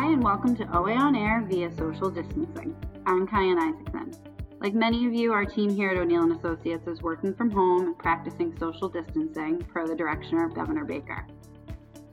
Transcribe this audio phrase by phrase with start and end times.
[0.00, 2.74] Hi, and welcome to OA On Air via social distancing.
[3.04, 4.14] I'm Kyan Isaacson.
[4.58, 7.82] Like many of you, our team here at O'Neill & Associates is working from home
[7.82, 11.26] and practicing social distancing per the direction of Governor Baker.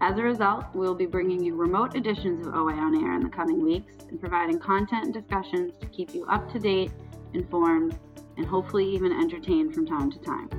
[0.01, 3.23] As a result, we will be bringing you remote editions of OA On Air in
[3.23, 6.91] the coming weeks and providing content and discussions to keep you up to date,
[7.33, 7.97] informed,
[8.35, 10.49] and hopefully even entertained from time to time.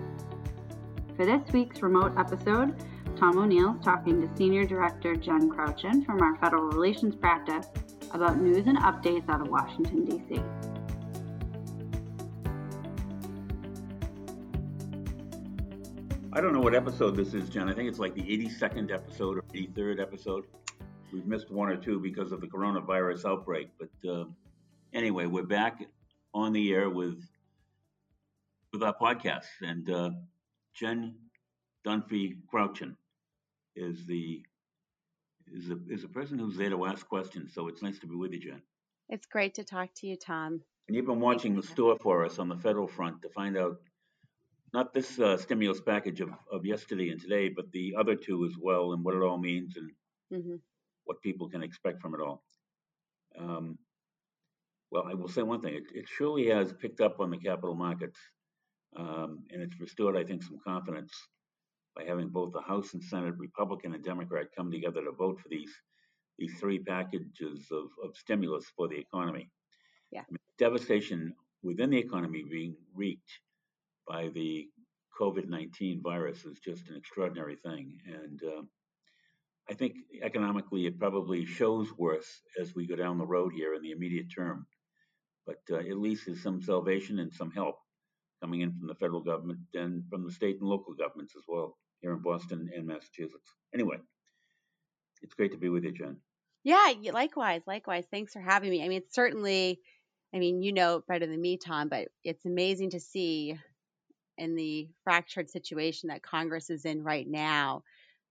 [1.14, 2.74] For this week's remote episode,
[3.18, 7.66] Tom O'Neill talking to Senior Director Jen Crouchin from our Federal Relations Practice
[8.12, 10.40] about news and updates out of Washington, D.C.
[16.32, 17.68] I don't know what episode this is, Jen.
[17.68, 20.44] I think it's like the 82nd episode or 83rd episode.
[21.12, 23.70] We've missed one or two because of the coronavirus outbreak.
[23.80, 24.26] But uh,
[24.92, 25.84] anyway, we're back
[26.34, 27.20] on the air with
[28.72, 29.46] with our podcast.
[29.60, 30.10] And uh,
[30.72, 31.16] Jen
[31.84, 32.96] Dunphy Crouchin
[33.78, 34.42] is the
[35.52, 37.54] is a is a person who's there to ask questions.
[37.54, 38.62] So it's nice to be with you, Jen.
[39.08, 40.60] It's great to talk to you, Tom.
[40.86, 43.76] And you've been watching the store for us on the federal front to find out
[44.74, 48.52] not this uh, stimulus package of, of yesterday and today, but the other two as
[48.60, 49.90] well, and what it all means and
[50.32, 50.56] mm-hmm.
[51.04, 52.42] what people can expect from it all.
[53.38, 53.78] Um,
[54.90, 57.74] well, I will say one thing: it, it surely has picked up on the capital
[57.74, 58.18] markets,
[58.96, 61.12] um, and it's restored, I think, some confidence
[61.98, 65.48] by having both the House and Senate, Republican and Democrat, come together to vote for
[65.48, 65.72] these
[66.38, 69.50] these three packages of, of stimulus for the economy.
[70.12, 70.20] Yeah.
[70.20, 73.40] I mean, devastation within the economy being wreaked
[74.06, 74.68] by the
[75.20, 77.98] COVID 19 virus is just an extraordinary thing.
[78.06, 78.62] And uh,
[79.68, 83.82] I think economically it probably shows worse as we go down the road here in
[83.82, 84.68] the immediate term.
[85.44, 87.78] But uh, at least there's some salvation and some help
[88.40, 91.76] coming in from the federal government and from the state and local governments as well
[92.00, 93.54] here in Boston and Massachusetts.
[93.74, 93.96] Anyway,
[95.22, 96.16] it's great to be with you, Jen.
[96.64, 98.04] Yeah, likewise, likewise.
[98.10, 98.84] Thanks for having me.
[98.84, 99.80] I mean, it's certainly,
[100.34, 103.58] I mean, you know better than me, Tom, but it's amazing to see
[104.36, 107.82] in the fractured situation that Congress is in right now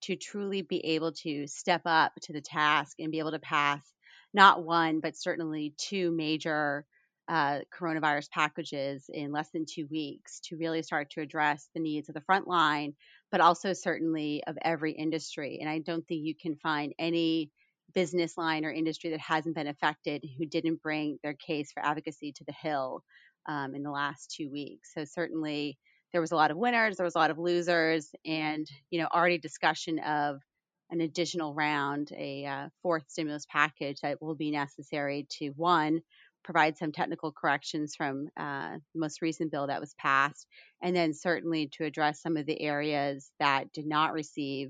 [0.02, 3.82] to truly be able to step up to the task and be able to pass
[4.34, 6.86] not one, but certainly two major
[7.30, 12.10] uh, coronavirus packages in less than two weeks to really start to address the needs
[12.10, 12.94] of the front line,
[13.32, 15.60] but also certainly of every industry.
[15.60, 17.52] And I don't think you can find any
[17.94, 22.32] business line or industry that hasn't been affected who didn't bring their case for advocacy
[22.34, 23.04] to the Hill
[23.48, 24.94] um, in the last two weeks.
[24.94, 25.78] So certainly
[26.12, 29.08] there was a lot of winners, there was a lot of losers, and you know
[29.14, 30.40] already discussion of
[30.90, 36.02] an additional round, a uh, fourth stimulus package that will be necessary to one
[36.48, 40.48] provide some technical corrections from uh, the most recent bill that was passed,
[40.82, 44.70] and then certainly to address some of the areas that did not receive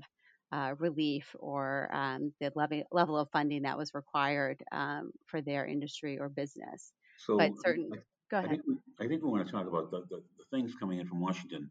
[0.50, 5.64] uh, relief or um, the level, level of funding that was required um, for their
[5.66, 6.92] industry or business.
[7.16, 7.90] So, but certain,
[8.28, 8.46] go ahead.
[8.46, 10.98] I think, we, I think we want to talk about the, the, the things coming
[10.98, 11.70] in from Washington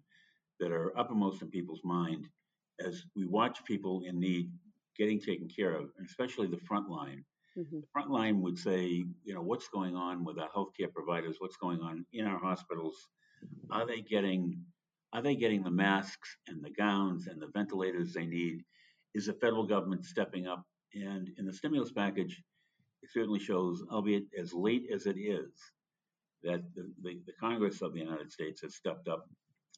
[0.61, 2.29] that are uppermost in people's mind
[2.79, 4.51] as we watch people in need
[4.97, 7.25] getting taken care of, and especially the front line
[7.57, 7.79] Mm-hmm.
[7.79, 11.37] The front line would say, you know, what's going on with our healthcare providers?
[11.39, 12.95] What's going on in our hospitals?
[13.71, 14.63] Are they getting
[15.13, 18.63] are they getting the masks and the gowns and the ventilators they need?
[19.15, 20.63] Is the federal government stepping up?
[20.93, 22.43] And in the stimulus package,
[23.01, 25.49] it certainly shows, albeit as late as it is,
[26.43, 29.27] that the, the, the Congress of the United States has stepped up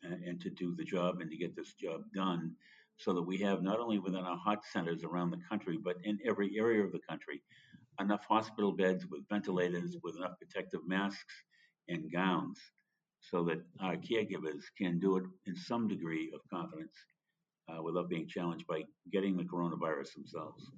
[0.04, 2.56] and, and to do the job and to get this job done
[2.98, 6.20] so that we have not only within our hot centers around the country, but in
[6.26, 7.42] every area of the country,
[8.00, 11.34] enough hospital beds with ventilators, with enough protective masks
[11.88, 12.60] and gowns,
[13.22, 16.94] so that our caregivers can do it in some degree of confidence
[17.70, 20.72] uh, without being challenged by getting the coronavirus themselves.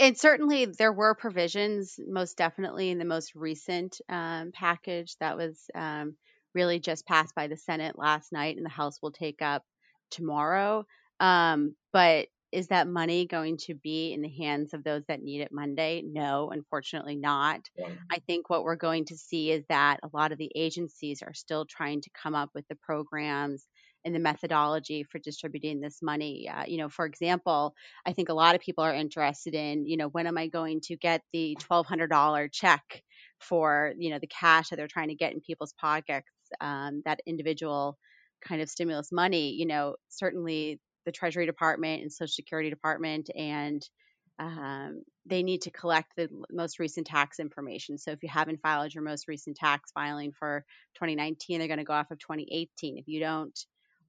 [0.00, 5.70] And certainly there were provisions, most definitely in the most recent um, package that was
[5.74, 6.16] um,
[6.54, 9.62] really just passed by the Senate last night, and the House will take up
[10.10, 10.84] tomorrow.
[11.20, 15.40] Um, but is that money going to be in the hands of those that need
[15.40, 16.02] it Monday?
[16.06, 17.60] No, unfortunately not.
[17.76, 17.88] Yeah.
[18.10, 21.34] I think what we're going to see is that a lot of the agencies are
[21.34, 23.66] still trying to come up with the programs
[24.04, 26.48] and the methodology for distributing this money.
[26.48, 27.74] Uh, you know, for example,
[28.06, 30.80] I think a lot of people are interested in, you know, when am I going
[30.82, 33.02] to get the $1,200 check
[33.40, 36.28] for, you know, the cash that they're trying to get in people's pockets,
[36.60, 37.98] um, that individual
[38.46, 39.50] kind of stimulus money.
[39.50, 43.82] You know, certainly the Treasury Department and Social Security Department, and
[44.38, 47.96] um, they need to collect the most recent tax information.
[47.96, 50.64] So if you haven't filed your most recent tax filing for
[50.96, 52.98] 2019, they're going to go off of 2018.
[52.98, 53.58] If you don't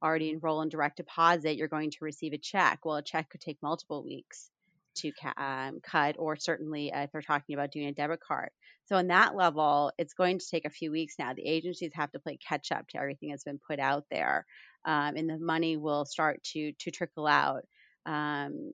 [0.04, 2.80] already enroll in direct deposit, you're going to receive a check.
[2.84, 4.50] Well, a check could take multiple weeks
[4.98, 8.50] to um, cut, or certainly uh, if they're talking about doing a debit card.
[8.86, 11.34] So, on that level, it's going to take a few weeks now.
[11.34, 14.46] The agencies have to play catch up to everything that's been put out there,
[14.88, 17.64] um, and the money will start to to trickle out.
[18.06, 18.72] Um,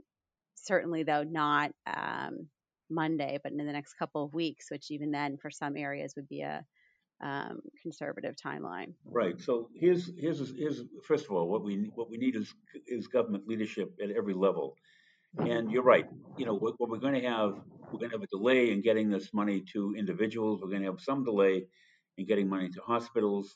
[0.55, 2.47] certainly, though, not um,
[2.89, 6.29] Monday, but in the next couple of weeks, which even then, for some areas, would
[6.29, 6.63] be a
[7.21, 8.93] um, conservative timeline.
[9.05, 9.39] Right.
[9.39, 12.53] So here's here's here's first of all what we what we need is
[12.87, 14.75] is government leadership at every level.
[15.39, 16.05] And you're right.
[16.37, 17.55] You know what, what we're going to have
[17.91, 20.61] we're going to have a delay in getting this money to individuals.
[20.61, 21.65] We're going to have some delay
[22.17, 23.55] in getting money to hospitals.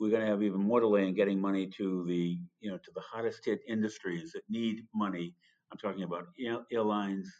[0.00, 2.90] We're going to have even more delay in getting money to the you know to
[2.94, 5.34] the hardest hit industries that need money.
[5.70, 6.28] I'm talking about
[6.72, 7.30] airlines.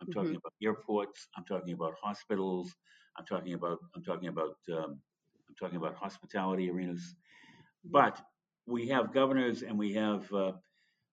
[0.00, 0.18] I'm mm-hmm.
[0.18, 1.28] talking about airports.
[1.36, 2.74] I'm talking about hospitals.
[3.16, 5.00] I'm talking about I'm talking about um,
[5.48, 7.14] I'm talking about hospitality arenas.
[7.84, 8.20] But
[8.66, 10.52] we have governors and we have uh,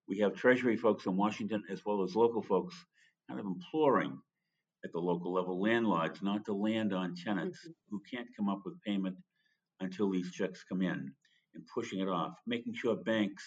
[0.08, 2.76] we have Treasury folks in Washington as well as local folks
[3.30, 4.18] kind of imploring
[4.84, 7.72] at the local level landlords not to land on tenants mm-hmm.
[7.90, 9.16] who can't come up with payment
[9.80, 11.12] until these checks come in
[11.56, 13.44] and pushing it off, making sure banks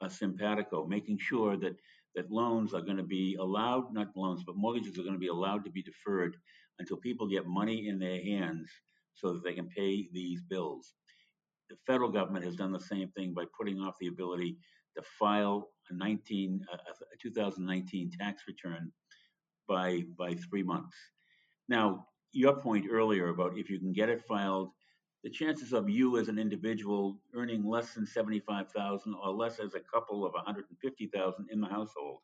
[0.00, 1.76] are simpatico, making sure that
[2.16, 5.28] that loans are going to be allowed, not loans, but mortgages are going to be
[5.28, 6.36] allowed to be deferred
[6.78, 8.68] until people get money in their hands
[9.14, 10.94] so that they can pay these bills.
[11.68, 14.58] The federal government has done the same thing by putting off the ability
[14.96, 18.90] to file a 19 a 2019 tax return
[19.68, 20.96] by by 3 months.
[21.68, 24.70] Now, your point earlier about if you can get it filed
[25.22, 29.80] the chances of you as an individual earning less than 75,000 or less as a
[29.80, 32.18] couple of 150,000 in the household,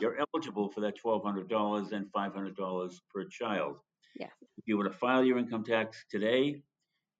[0.00, 3.76] you're eligible for that $1,200 and $500 per child.
[4.18, 4.28] Yeah.
[4.58, 6.62] If you were to file your income tax today,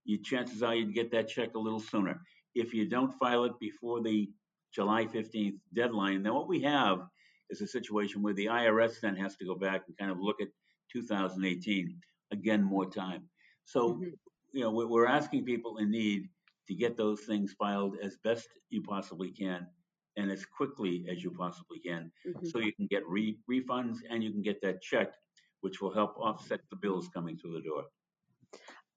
[0.04, 2.20] your chances are you'd get that check a little sooner.
[2.54, 4.28] If you don't file it before the
[4.74, 7.00] July 15th deadline, then what we have
[7.48, 10.40] is a situation where the IRS then has to go back and kind of look
[10.42, 10.48] at
[10.92, 11.96] 2018
[12.32, 13.22] again more time.
[13.64, 14.10] So mm-hmm
[14.54, 16.28] you know, we're asking people in need
[16.68, 19.66] to get those things filed as best you possibly can
[20.16, 22.46] and as quickly as you possibly can mm-hmm.
[22.46, 25.12] so you can get re- refunds and you can get that check
[25.60, 27.84] which will help offset the bills coming through the door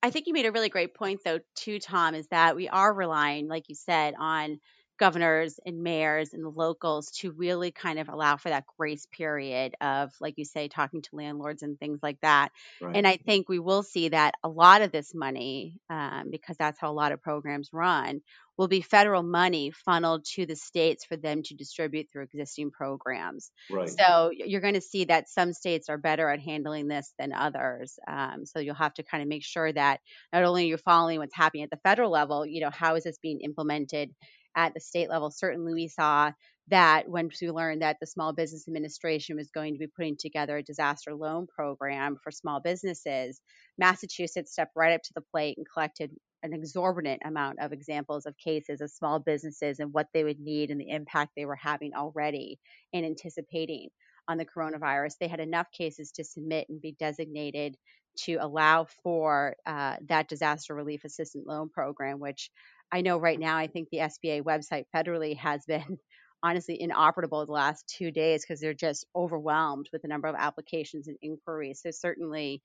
[0.04, 2.94] i think you made a really great point though too tom is that we are
[2.94, 4.60] relying like you said on
[4.98, 9.76] governors and mayors and the locals to really kind of allow for that grace period
[9.82, 12.52] of, like you say, talking to landlords and things like that.
[12.82, 12.96] Right.
[12.96, 16.80] And I think we will see that a lot of this money, um, because that's
[16.80, 18.22] how a lot of programs run,
[18.58, 23.52] will be federal money funneled to the states for them to distribute through existing programs.
[23.70, 23.88] Right.
[23.88, 28.00] So you're going to see that some states are better at handling this than others.
[28.08, 30.00] Um, so you'll have to kind of make sure that
[30.34, 33.20] not only you're following what's happening at the federal level, you know, how is this
[33.20, 34.10] being implemented
[34.58, 35.32] at the state level.
[35.32, 36.32] Certainly, we saw
[36.70, 40.58] that once we learned that the Small Business Administration was going to be putting together
[40.58, 43.40] a disaster loan program for small businesses,
[43.78, 46.12] Massachusetts stepped right up to the plate and collected
[46.44, 50.72] an exorbitant amount of examples of cases of small businesses and what they would need
[50.72, 52.60] and the impact they were having already
[52.94, 53.90] and anticipating
[54.28, 55.14] on the coronavirus.
[55.20, 57.78] They had enough cases to submit and be designated
[58.18, 62.50] to allow for uh, that disaster relief assistance loan program, which
[62.92, 65.98] I know right now, I think the SBA website federally has been
[66.44, 71.08] honestly inoperable the last two days because they're just overwhelmed with the number of applications
[71.08, 71.82] and inquiries.
[71.82, 72.62] So, certainly,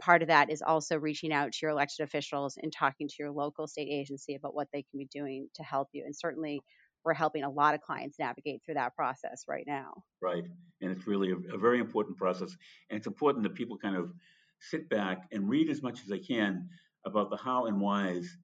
[0.00, 3.30] part of that is also reaching out to your elected officials and talking to your
[3.30, 6.04] local state agency about what they can be doing to help you.
[6.04, 6.62] And certainly,
[7.04, 10.02] we're helping a lot of clients navigate through that process right now.
[10.20, 10.44] Right.
[10.80, 12.56] And it's really a, a very important process.
[12.90, 14.12] And it's important that people kind of
[14.60, 16.68] sit back and read as much as they can
[17.06, 18.36] about the how and whys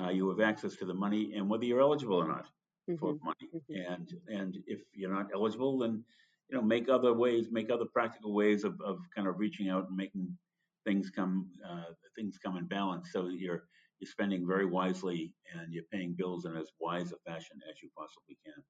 [0.00, 2.46] uh, you have access to the money and whether you're eligible or not
[2.88, 2.96] mm-hmm.
[2.96, 3.48] for money.
[3.54, 3.92] Mm-hmm.
[3.92, 6.04] And and if you're not eligible, then
[6.48, 9.88] you know make other ways, make other practical ways of, of kind of reaching out
[9.88, 10.36] and making
[10.84, 13.64] things come uh, things come in balance so that you're
[14.00, 17.88] you're spending very wisely and you're paying bills in as wise a fashion as you
[17.96, 18.62] possibly can.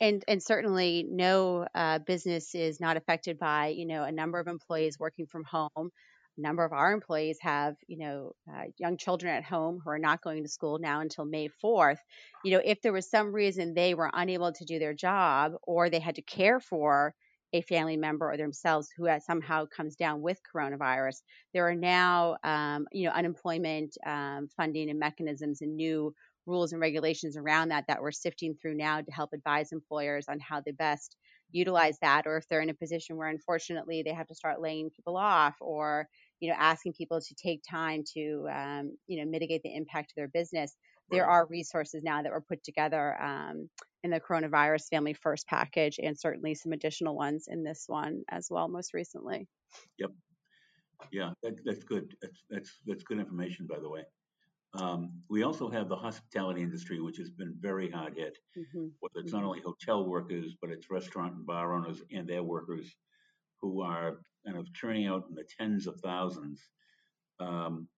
[0.00, 4.48] And, and certainly no uh, business is not affected by you know a number of
[4.48, 5.90] employees working from home
[6.38, 9.98] a number of our employees have, you know, uh, young children at home who are
[9.98, 11.98] not going to school now until May 4th.
[12.44, 15.90] You know, if there was some reason they were unable to do their job or
[15.90, 17.14] they had to care for
[17.52, 21.20] a family member or themselves who somehow comes down with coronavirus,
[21.52, 26.14] there are now, um, you know, unemployment um, funding and mechanisms and new
[26.46, 30.40] rules and regulations around that that we're sifting through now to help advise employers on
[30.40, 31.16] how they best
[31.52, 34.90] utilize that or if they're in a position where unfortunately they have to start laying
[34.90, 36.08] people off or
[36.40, 40.14] you know asking people to take time to um, you know mitigate the impact to
[40.16, 40.76] their business
[41.12, 43.68] there are resources now that were put together um,
[44.02, 48.48] in the coronavirus family first package and certainly some additional ones in this one as
[48.50, 49.46] well most recently.
[49.98, 50.10] Yep.
[51.12, 52.14] Yeah, that, that's good.
[52.22, 54.02] That's, that's, that's good information, by the way.
[54.74, 58.38] Um, we also have the hospitality industry, which has been very hard hit.
[58.56, 58.86] Mm-hmm.
[59.00, 59.48] Whether it's not mm-hmm.
[59.48, 62.94] only hotel workers, but it's restaurant and bar owners and their workers
[63.60, 66.60] who are kind of turning out in the tens of thousands.
[67.38, 67.88] Um,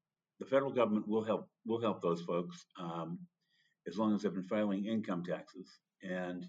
[0.40, 3.18] the federal government will help will help those folks um,
[3.86, 6.44] as long as they've been filing income taxes, and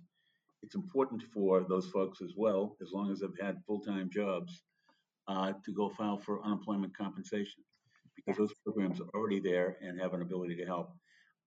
[0.64, 4.64] it's important for those folks as well, as long as they've had full time jobs,
[5.28, 7.64] uh, to go file for unemployment compensation
[8.26, 10.92] because those programs are already there and have an ability to help.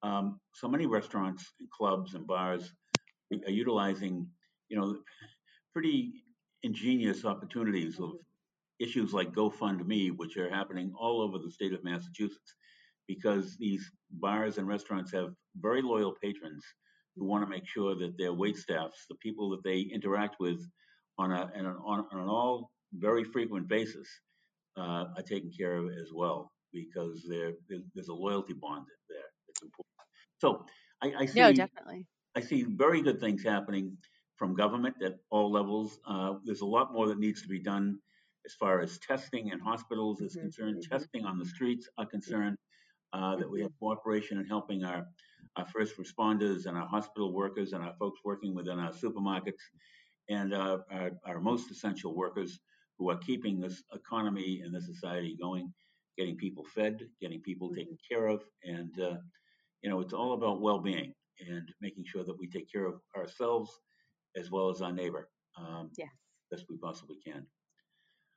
[0.02, 2.72] Um, so many restaurants and clubs and bars
[3.32, 4.28] are utilizing,
[4.68, 4.96] you know,
[5.72, 6.12] pretty
[6.62, 8.12] ingenious opportunities of
[8.78, 12.54] issues like GoFundMe, which are happening all over the state of Massachusetts,
[13.08, 16.64] because these bars and restaurants have very loyal patrons
[17.16, 20.60] who want to make sure that their wait staffs, the people that they interact with
[21.18, 24.08] on, a, an, on, on an all very frequent basis,
[24.76, 27.52] uh, are taken care of as well because there,
[27.94, 29.86] there's a loyalty bond there that's important.
[30.38, 30.66] So
[31.02, 31.40] I, I see.
[31.40, 32.06] No, definitely.
[32.36, 33.96] I see very good things happening
[34.36, 35.98] from government at all levels.
[36.06, 37.98] Uh, there's a lot more that needs to be done
[38.46, 40.42] as far as testing in hospitals is mm-hmm.
[40.42, 40.94] concerned, mm-hmm.
[40.94, 42.56] testing on the streets are concerned.
[43.14, 43.86] Uh, that we have mm-hmm.
[43.86, 45.06] cooperation in helping our,
[45.56, 49.62] our first responders and our hospital workers and our folks working within our supermarkets
[50.28, 52.60] and uh, our, our most essential workers
[52.98, 55.72] who are keeping this economy and this society going
[56.18, 58.14] getting people fed, getting people taken mm-hmm.
[58.14, 59.16] care of, and uh,
[59.82, 61.14] you know it's all about well-being
[61.48, 63.70] and making sure that we take care of ourselves
[64.36, 66.08] as well as our neighbor um, yes.
[66.50, 67.46] best we possibly can.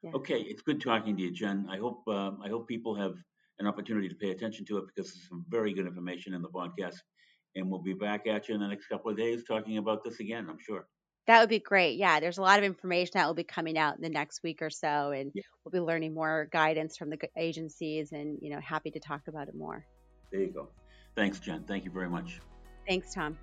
[0.03, 0.11] Yeah.
[0.15, 1.67] Okay, it's good talking to you, Jen.
[1.69, 3.15] I hope uh, I hope people have
[3.59, 6.49] an opportunity to pay attention to it because there's some very good information in the
[6.49, 6.97] podcast,
[7.55, 10.19] and we'll be back at you in the next couple of days talking about this
[10.19, 10.47] again.
[10.49, 10.87] I'm sure.
[11.27, 11.97] That would be great.
[11.97, 14.61] Yeah, there's a lot of information that will be coming out in the next week
[14.61, 15.43] or so, and yeah.
[15.63, 19.47] we'll be learning more guidance from the agencies, and you know, happy to talk about
[19.47, 19.85] it more.
[20.31, 20.69] There you go.
[21.15, 21.63] Thanks, Jen.
[21.67, 22.39] Thank you very much.
[22.87, 23.37] Thanks, Tom.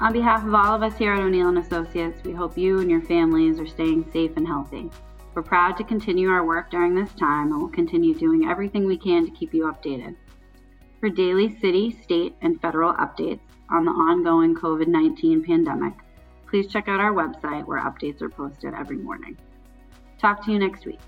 [0.00, 2.88] On behalf of all of us here at O'Neill and Associates, we hope you and
[2.88, 4.88] your families are staying safe and healthy.
[5.38, 8.96] We're proud to continue our work during this time and will continue doing everything we
[8.96, 10.16] can to keep you updated.
[10.98, 13.38] For daily city, state, and federal updates
[13.70, 15.92] on the ongoing COVID 19 pandemic,
[16.48, 19.36] please check out our website where updates are posted every morning.
[20.20, 20.98] Talk to you next week.